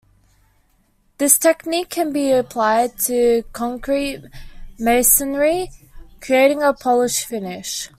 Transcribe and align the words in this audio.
This 1.19 1.37
technique 1.37 1.91
can 1.91 2.11
be 2.11 2.31
applied 2.31 2.97
to 3.01 3.43
concrete 3.53 4.23
masonry, 4.79 5.69
creating 6.21 6.63
a 6.63 6.73
polished 6.73 7.25
finish. 7.27 7.87